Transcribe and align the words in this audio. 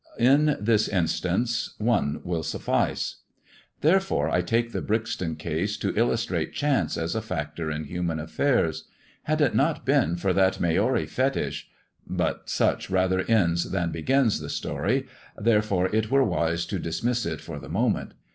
In 0.17 0.57
this 0.59 0.87
instance, 0.87 1.75
one 1.77 2.21
will 2.23 2.41
suffice. 2.41 3.17
There 3.81 3.99
take 3.99 4.71
the 4.71 4.81
Brixton 4.81 5.35
case 5.35 5.77
to 5.77 5.93
illustrate 5.95 6.53
Chance 6.53 6.97
as 6.97 7.13
a 7.13 7.21
factor 7.21 7.71
lan 7.71 8.17
affairs. 8.19 8.85
Had 9.25 9.41
it 9.41 9.53
not 9.53 9.85
been 9.85 10.15
for 10.15 10.33
that 10.33 10.59
Maori 10.59 11.05
fetish— 11.05 11.69
ch 12.79 12.89
rather 12.89 13.19
ends 13.19 13.69
than 13.69 13.91
begins 13.91 14.39
the 14.39 14.49
story, 14.49 15.05
therefore 15.37 15.87
it 15.95 16.11
ise 16.11 16.65
to 16.65 16.79
dismiss 16.79 17.27
it 17.27 17.39
for 17.39 17.59
the 17.59 17.69
moment. 17.69 18.15